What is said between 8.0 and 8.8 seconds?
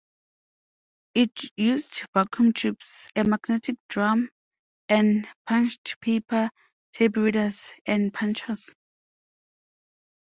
punchers.